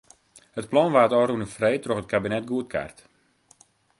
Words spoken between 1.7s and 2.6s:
troch it kabinet